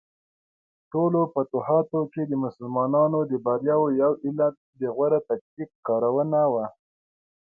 ټولو 0.91 1.19
فتوحاتو 1.33 2.01
کې 2.13 2.23
د 2.27 2.33
مسلمانانو 2.43 3.19
د 3.31 3.33
بریاوو 3.45 3.87
یو 4.01 4.11
علت 4.25 4.55
د 4.79 4.81
غوره 4.95 5.19
تکتیک 5.29 5.69
کارونه 5.87 6.39
وه. 6.53 6.65